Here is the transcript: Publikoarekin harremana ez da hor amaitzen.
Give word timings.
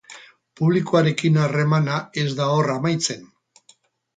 Publikoarekin 0.61 1.37
harremana 1.43 1.99
ez 2.25 2.27
da 2.41 2.51
hor 2.55 2.73
amaitzen. 2.79 3.29